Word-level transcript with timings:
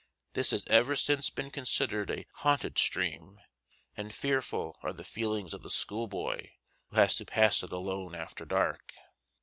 This 0.33 0.49
has 0.49 0.63
ever 0.65 0.95
since 0.95 1.29
been 1.29 1.51
considered 1.51 2.09
a 2.09 2.25
haunted 2.37 2.79
stream, 2.79 3.39
and 3.95 4.11
fearful 4.11 4.75
are 4.81 4.93
the 4.93 5.03
feelings 5.03 5.53
of 5.53 5.61
the 5.61 5.69
schoolboy 5.69 6.53
who 6.89 6.95
has 6.95 7.17
to 7.17 7.25
pass 7.25 7.61
it 7.61 7.71
alone 7.71 8.15
after 8.15 8.43
dark. 8.43 8.95